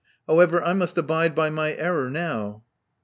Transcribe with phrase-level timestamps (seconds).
[0.25, 2.63] However, I must abide by my error now.